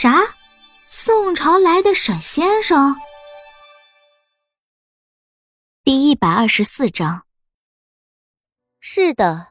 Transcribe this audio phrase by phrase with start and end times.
[0.00, 0.14] 啥？
[0.88, 2.94] 宋朝来的沈先生？
[5.82, 7.24] 第一百二十四章。
[8.78, 9.48] 是的，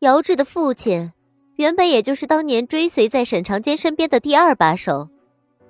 [0.00, 1.12] 姚志的父亲
[1.54, 5.08] 原本也就是当年追随在沈长坚身边的第二把手，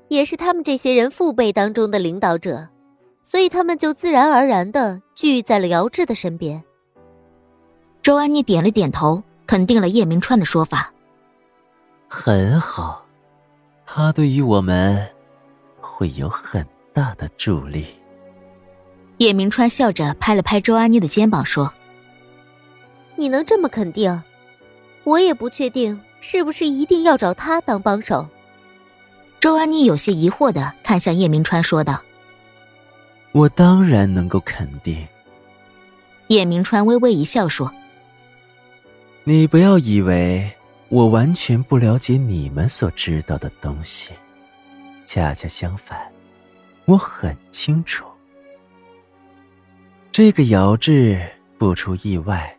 [0.08, 2.70] 也是他们这些人父辈当中的领导者，
[3.22, 6.64] 所以他们就自然而然的聚在了姚志的身边。
[8.00, 10.91] 周安妮点了点头，肯定了叶明川的说法。
[12.09, 13.04] 很好，
[13.96, 15.08] 他对于我们
[15.80, 17.86] 会有很大的助力。
[19.18, 21.72] 叶明川笑着拍了拍周安妮的肩膀，说。
[23.14, 24.20] 你能这么肯定，
[25.04, 28.29] 我也不确定是不是一定要找他当帮手。
[29.39, 32.03] 周安妮有些疑惑的看向叶明川，说道
[33.31, 35.06] ：“我当然能够肯定。”
[36.27, 37.72] 叶明川微微一笑，说
[39.22, 40.50] ：“你不要以为
[40.94, 44.12] 我完全不了解你们所知道的东西，
[45.05, 45.98] 恰恰相反，
[46.84, 48.05] 我很清楚。
[50.12, 51.20] 这个姚志
[51.59, 52.56] 不出意外。”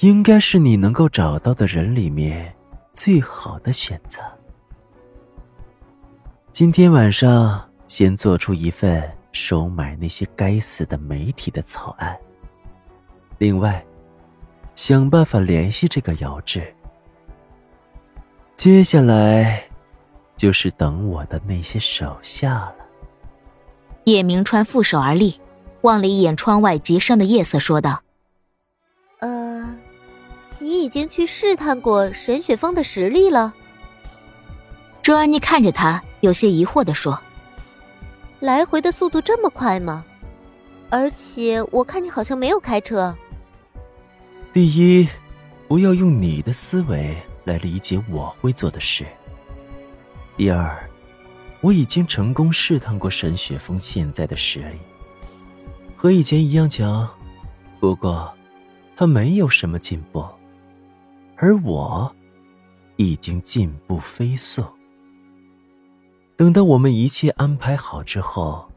[0.00, 2.52] 应该是你能够找到的人里面
[2.92, 4.20] 最好的选择。
[6.50, 12.18] 今天晚上先做出一份收买那些该死的媒体的草案。
[13.38, 13.84] 另外，
[14.74, 16.74] 想办法联系这个姚志。
[18.62, 19.68] 接下来，
[20.36, 22.76] 就是等我的那些手下了。
[24.04, 25.40] 叶明川负手而立，
[25.80, 28.00] 望了一眼窗外极深的夜色，说道。
[29.18, 29.68] 呃，
[30.60, 33.52] 你已经去试探过沈雪峰的实力了。
[35.02, 37.20] 周安妮看着他，有些疑惑的说
[38.38, 40.04] ：“来回的速度这么快吗？
[40.88, 43.12] 而且我看你好像没有开车。”
[44.54, 45.08] 第一，
[45.66, 49.06] 不要用你的思维来理解我会做的事。
[50.36, 50.88] 第二，
[51.60, 54.78] 我已经成功试探过沈雪峰现在的实力，
[55.96, 57.08] 和以前一样强，
[57.80, 58.32] 不过。
[58.94, 60.24] 他没有什么进步，
[61.36, 62.14] 而我
[62.96, 64.62] 已经进步飞速。
[66.36, 68.70] 等到我们一切安排好之后，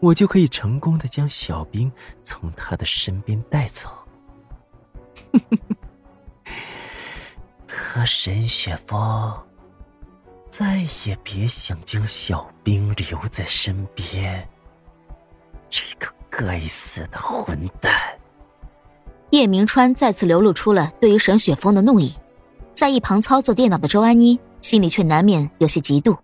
[0.00, 1.92] 我就可以成功的将小兵
[2.24, 3.90] 从他的身边带走。
[7.94, 9.32] 和沈雪峰，
[10.50, 14.48] 再也别想将小兵留在身边。
[15.70, 17.92] 这个该死的混蛋！
[19.30, 22.12] 叶明川再次流露出了对于沈雪峰的怒意，
[22.74, 26.18] 在一旁操作电脑的周安妮心里却难免有些嫉妒。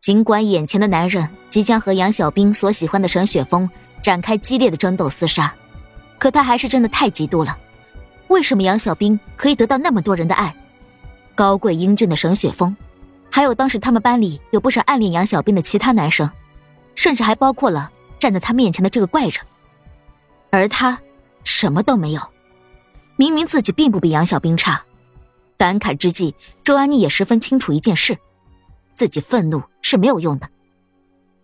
[0.00, 3.68] 尽管眼前的男人即将和杨小兵所喜欢的沈雪峰
[4.00, 5.52] 展开激烈的争斗厮杀，
[6.18, 7.58] 可她还是真的太嫉妒了。
[8.28, 10.54] 为什么杨小兵可以得到那么多人的爱？
[11.34, 12.76] 高贵英俊的沈雪峰，
[13.30, 16.30] 还有当时他们班里有不少暗恋杨小兵的其他男生，
[16.94, 19.38] 甚至还包括了站在他面前的这个怪人，
[20.50, 20.98] 而他。
[21.46, 22.22] 什么都没有，
[23.16, 24.82] 明明自己并不比杨小兵差。
[25.58, 28.16] 感慨之际，周安妮也十分清楚一件事：
[28.94, 30.48] 自己愤怒是没有用的，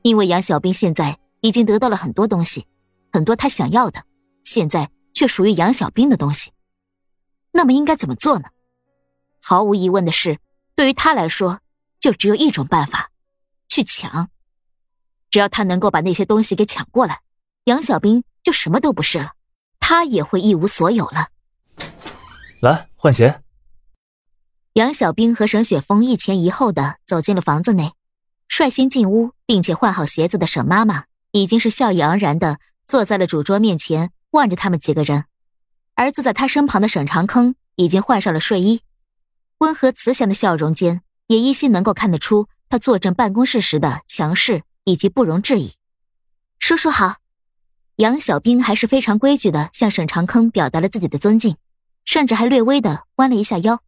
[0.00, 2.66] 因为杨小兵现在已经得到了很多东西，
[3.12, 4.02] 很多他想要的，
[4.42, 6.50] 现在却属于杨小兵的东西。
[7.52, 8.46] 那么应该怎么做呢？
[9.50, 10.38] 毫无疑问的是，
[10.76, 11.58] 对于他来说，
[11.98, 13.10] 就只有一种办法：
[13.68, 14.30] 去抢。
[15.28, 17.22] 只要他能够把那些东西给抢过来，
[17.64, 19.32] 杨小兵就什么都不是了。
[19.80, 21.30] 他也会一无所有了。
[22.60, 23.42] 来换鞋。
[24.74, 27.94] 杨小兵和沈雪峰一前一后的走进了房子内，
[28.46, 35.24] 率先进屋并且换好鞋子的沈妈妈已经是笑意盎然的坐在了主桌面前，望着他们几个人。
[35.96, 38.82] 而坐在他身旁的沈长坑已经换上了睡衣，
[39.60, 45.72] 温和慈祥的笑容间也依稀能够看得出他坐镇办公室时的强势以及不容置疑。
[46.58, 47.16] 叔叔好。
[47.96, 51.56] 杨小兵还是非常规矩的向沈长坑表达了自己的尊敬，
[52.06, 53.82] 甚至还略微的弯了一下腰。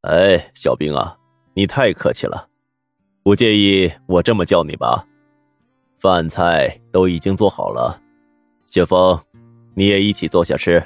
[0.00, 1.16] 哎，小兵啊，
[1.54, 2.48] 你太客气了，
[3.22, 5.06] 不介意我这么叫你吧？
[6.00, 8.00] 饭菜都已经做好了，
[8.66, 9.20] 雪峰，
[9.76, 10.84] 你也一起坐下吃。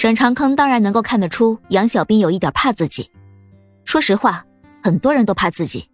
[0.00, 3.10] 沈长坑当然能够看得出杨小兵有一点怕自己。
[3.84, 4.46] 说实话，
[4.80, 5.88] 很多人都怕自己，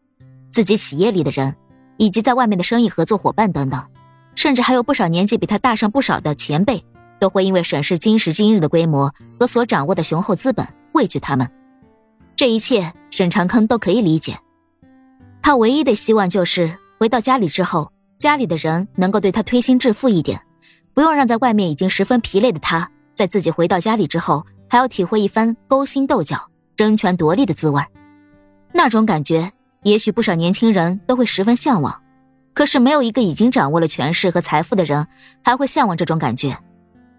[0.50, 1.56] 自己企业里的人，
[1.96, 3.82] 以及在外面的生意合作伙伴等等。
[4.34, 6.84] 甚至还有不少年纪比他大上不少的前辈，
[7.18, 9.10] 都会因为沈氏今时今日的规模
[9.40, 11.50] 和所掌握的雄厚资本畏惧他们。
[12.36, 14.38] 这一切，沈长坑都可以理解。
[15.40, 20.42] 他唯一的希望就是回到家里之后，家里的人能够对他推心置腹一点，
[20.92, 27.82] 不用让在外面已经十分疲累的他，在自己回到家里之后，还要体会一番勾心斗角、争权夺利的滋味。
[28.72, 29.52] 那种感觉，
[29.84, 32.02] 也许不少年轻人都会十分向往，
[32.52, 35.06] 可是没有一个已经掌握了权势和财富的人
[35.42, 36.58] 还会向往这种感觉。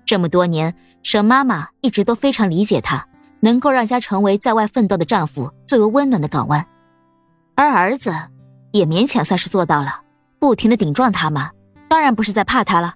[0.05, 3.07] 这么多年，沈妈妈一直都非常理解他，
[3.39, 6.65] 能够让家成为在外奋斗的丈夫最为温暖的港湾，
[7.55, 8.13] 而儿子
[8.71, 10.01] 也勉强算是做到了，
[10.39, 11.51] 不停的顶撞他嘛，
[11.87, 12.95] 当然不是在怕他了。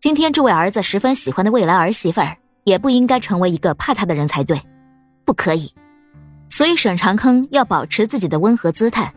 [0.00, 4.60] 今天这位儿子十分喜欢的未来儿媳妇儿，也不应该成为一个怕他的人才对，
[5.24, 5.74] 不可以。
[6.48, 9.12] 所以沈长坑要保持自己的温和姿态。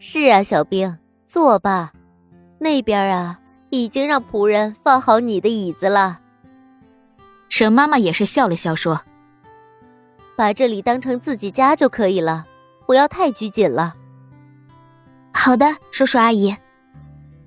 [0.00, 0.98] 是啊，小兵，
[1.28, 1.92] 坐吧。
[2.58, 3.38] 那边啊，
[3.70, 6.18] 已经让仆人放好你的椅子了。
[7.48, 9.00] 沈妈妈也是笑了笑说
[10.36, 12.46] ：“把这里当成自己家就可以了，
[12.84, 13.94] 不要太拘谨了。”
[15.32, 16.56] 好的，叔叔阿姨。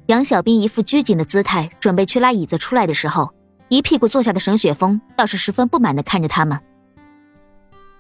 [0.08, 3.34] 杨小兵一副拘谨的姿态，准备去拉椅子出来的时候，
[3.70, 6.60] 一屁股坐下的沈雪峰倒是十分不满的看着他们。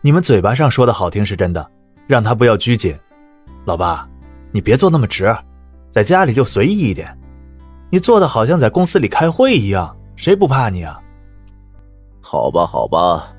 [0.01, 1.65] 你们嘴巴上说的好听是真的，
[2.07, 2.97] 让他不要拘谨。
[3.65, 4.07] 老爸，
[4.51, 5.33] 你别坐那么直，
[5.89, 7.17] 在家里就随意一点。
[7.89, 10.99] 你坐的好像在公司里开会一样，谁不怕你啊？
[12.19, 13.33] 好吧，好吧。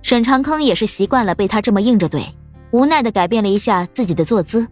[0.00, 2.22] 沈长坑也是习惯了被他这么硬着怼，
[2.70, 4.66] 无奈的改变了一下自己的坐姿。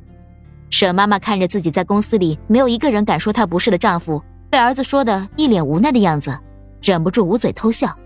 [0.71, 6.37] 沈妈妈看着自己在公司里没有一个人敢说她不是的丈夫，被儿子说的一脸无奈的样子，
[6.83, 7.97] 忍不住捂嘴偷笑。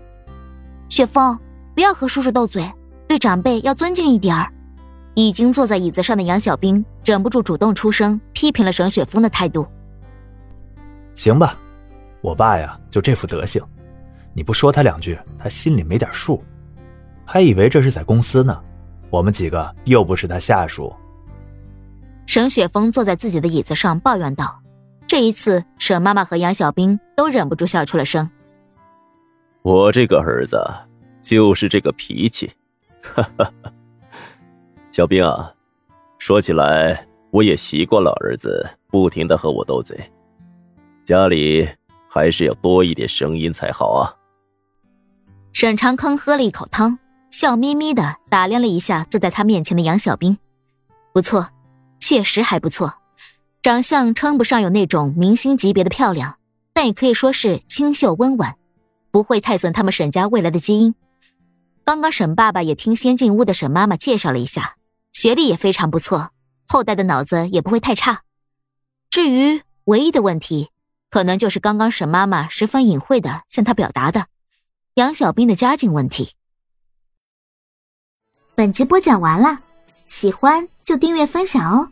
[0.89, 1.37] 雪峰。
[1.73, 2.69] 不要和叔叔斗嘴，
[3.07, 4.51] 对长辈要尊敬一点儿。
[5.13, 9.65] 已经坐在椅子上的杨小兵忍不住主动出声，批评了沈雪峰的态度。
[11.15, 11.57] 行吧，
[12.19, 13.63] 我爸呀就这副德行，
[14.33, 16.43] 你不说他两句，他心里没点数，
[17.25, 18.61] 还以为这是在公司呢。
[19.09, 20.93] 我们几个又不是他下属。
[22.31, 24.61] 沈雪峰坐在自己的椅子上抱怨道
[25.05, 28.31] ：“这一次，沈妈妈和杨小兵都忍不住笑出了声。
[29.63, 30.57] 我这个儿子。”
[31.21, 32.49] 就是这个脾气，
[33.01, 33.51] 哈哈。
[34.93, 35.53] 小兵啊，
[36.19, 39.99] 说起来我也习惯了儿子不停的和我斗嘴，
[41.03, 41.67] 家里
[42.07, 44.15] 还是要多一点声音才好啊。
[45.51, 46.97] 沈长坑喝了一口汤，
[47.29, 50.37] 笑眯眯的打量了一下坐在他面前的杨小兵，
[51.13, 51.45] 不错，
[52.01, 52.95] 确实还不错，
[53.61, 56.39] 长相称不上有那种明星级别的漂亮，
[56.73, 58.57] 但也可以说是清秀温婉，
[59.11, 60.95] 不会太损他们沈家未来的基因。
[61.85, 64.75] 刚刚沈爸爸也听先进屋的沈妈妈介绍了一下，
[65.13, 66.31] 学历也非常不错，
[66.67, 68.23] 后代的脑子也不会太差。
[69.09, 70.69] 至于唯一的问题，
[71.09, 74.25] 可能就是刚刚沈妈妈十分隐晦的向他表达的
[74.95, 76.31] 杨小兵的家境问题。
[78.55, 79.61] 本集播讲完了，
[80.07, 81.89] 喜欢就订阅分享哦。